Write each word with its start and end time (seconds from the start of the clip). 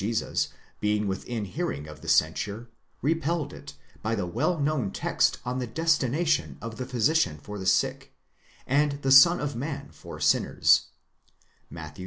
Jesus, 0.01 0.47
being 0.79 1.05
within 1.07 1.45
hearing 1.45 1.87
of 1.87 2.01
the 2.01 2.07
censure, 2.07 2.67
repelled 3.03 3.53
it 3.53 3.75
by 4.01 4.15
the 4.15 4.25
well 4.25 4.59
known 4.59 4.89
text 4.89 5.37
on 5.45 5.59
the 5.59 5.67
destination 5.67 6.57
of 6.59 6.77
the 6.77 6.87
physician 6.87 7.37
for 7.37 7.59
the 7.59 7.67
sick, 7.67 8.11
and 8.65 8.93
the 9.03 9.11
Son 9.11 9.39
of 9.39 9.55
Man 9.55 9.89
for 9.91 10.19
sinners 10.19 10.87
(Matt. 11.69 11.99